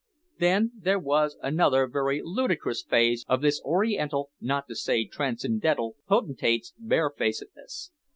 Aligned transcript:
Then 0.39 0.71
there 0.75 0.97
was 0.97 1.37
another 1.43 1.85
very 1.85 2.23
ludicrous 2.23 2.81
phase 2.81 3.23
of 3.27 3.43
this 3.43 3.61
oriental, 3.61 4.31
not 4.41 4.67
to 4.69 4.73
say 4.75 5.05
transcendental, 5.05 5.95
potentate's 6.07 6.73
barefacedness. 6.79 7.91